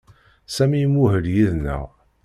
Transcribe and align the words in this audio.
Sami 0.55 0.77
imuhel 0.85 1.25
yid-neɣ. 1.33 1.87